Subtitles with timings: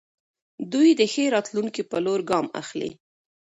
[0.73, 2.91] دوی د ښې راتلونکې په لور ګام اخلي.